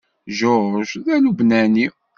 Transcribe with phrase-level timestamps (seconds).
[0.37, 1.87] George d Alubnani.